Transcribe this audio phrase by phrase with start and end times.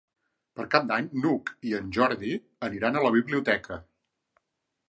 [0.59, 2.33] Per Cap d'Any n'Hug i en Jordi
[2.71, 3.79] aniran a la biblioteca.